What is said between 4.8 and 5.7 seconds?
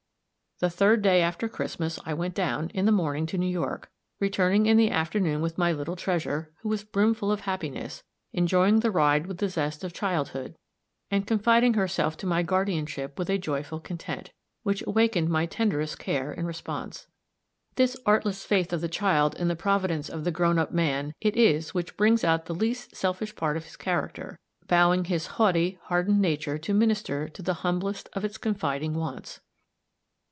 afternoon with